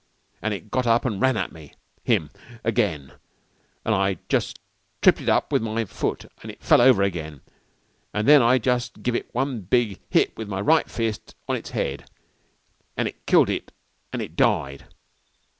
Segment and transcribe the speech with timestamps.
[0.41, 2.31] An' it got up an' ran at me him
[2.63, 3.11] again,
[3.85, 4.55] an' I jus'
[4.99, 7.41] tripped it up with my foot an' it fell over again,
[8.11, 11.69] an' then I jus' give it one big hit with my fist right on its
[11.69, 12.09] head,
[12.97, 13.71] an' it killed it
[14.11, 14.87] an' it died!"